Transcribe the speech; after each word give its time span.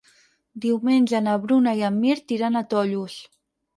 Diumenge 0.63 1.21
na 1.27 1.35
Bruna 1.45 1.75
i 1.81 1.85
en 1.91 1.99
Mirt 2.07 2.35
iran 2.39 2.59
a 2.63 2.67
Tollos. 2.73 3.19